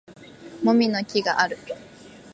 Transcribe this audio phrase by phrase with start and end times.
[0.63, 1.59] もみの木がある